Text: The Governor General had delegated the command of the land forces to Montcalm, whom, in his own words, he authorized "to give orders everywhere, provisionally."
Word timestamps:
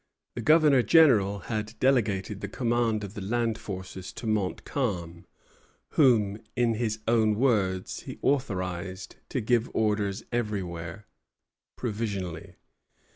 The 0.33 0.41
Governor 0.41 0.81
General 0.81 1.41
had 1.41 1.75
delegated 1.79 2.41
the 2.41 2.47
command 2.47 3.03
of 3.03 3.13
the 3.13 3.21
land 3.21 3.59
forces 3.59 4.11
to 4.13 4.25
Montcalm, 4.25 5.27
whom, 5.89 6.39
in 6.55 6.73
his 6.73 6.97
own 7.07 7.35
words, 7.35 7.99
he 7.99 8.17
authorized 8.23 9.17
"to 9.29 9.41
give 9.41 9.69
orders 9.75 10.23
everywhere, 10.31 11.05
provisionally." 11.75 12.55